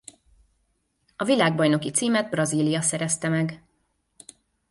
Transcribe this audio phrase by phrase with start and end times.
[1.15, 3.63] A világbajnoki címet Brazília szerezte meg.